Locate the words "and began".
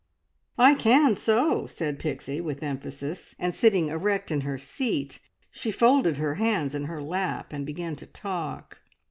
7.53-7.95